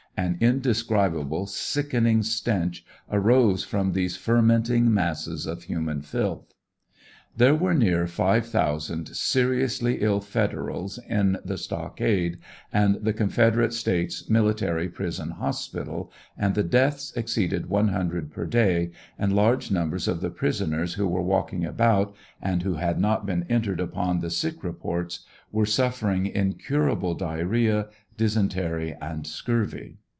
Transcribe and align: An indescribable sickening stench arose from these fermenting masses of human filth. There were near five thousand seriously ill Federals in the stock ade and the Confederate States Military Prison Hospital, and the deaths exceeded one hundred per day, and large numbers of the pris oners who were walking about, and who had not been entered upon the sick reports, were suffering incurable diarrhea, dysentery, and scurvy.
An 0.17 0.37
indescribable 0.41 1.47
sickening 1.47 2.21
stench 2.21 2.85
arose 3.09 3.63
from 3.63 3.93
these 3.93 4.17
fermenting 4.17 4.93
masses 4.93 5.47
of 5.47 5.63
human 5.63 6.01
filth. 6.03 6.53
There 7.35 7.55
were 7.55 7.73
near 7.73 8.05
five 8.07 8.45
thousand 8.45 9.07
seriously 9.15 9.99
ill 10.01 10.19
Federals 10.19 10.99
in 11.07 11.37
the 11.45 11.57
stock 11.57 12.01
ade 12.01 12.37
and 12.73 12.95
the 12.95 13.13
Confederate 13.13 13.73
States 13.73 14.29
Military 14.29 14.89
Prison 14.89 15.31
Hospital, 15.31 16.11
and 16.37 16.53
the 16.53 16.61
deaths 16.63 17.11
exceeded 17.15 17.69
one 17.69 17.87
hundred 17.87 18.31
per 18.31 18.45
day, 18.45 18.91
and 19.17 19.33
large 19.33 19.71
numbers 19.71 20.07
of 20.09 20.19
the 20.21 20.29
pris 20.29 20.61
oners 20.61 20.95
who 20.95 21.07
were 21.07 21.21
walking 21.23 21.65
about, 21.65 22.13
and 22.41 22.61
who 22.61 22.75
had 22.75 22.99
not 22.99 23.25
been 23.25 23.43
entered 23.49 23.79
upon 23.79 24.19
the 24.19 24.29
sick 24.29 24.61
reports, 24.63 25.21
were 25.51 25.65
suffering 25.65 26.27
incurable 26.27 27.15
diarrhea, 27.15 27.87
dysentery, 28.17 28.95
and 29.01 29.25
scurvy. 29.25 29.97